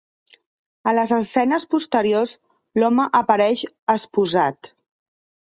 [0.91, 2.33] A les escenes posteriors,
[2.81, 3.63] l'home apareix
[3.97, 4.73] esposat.